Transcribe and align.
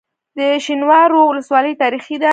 د 0.37 0.39
شینوارو 0.65 1.19
ولسوالۍ 1.31 1.73
تاریخي 1.81 2.15
ده 2.21 2.29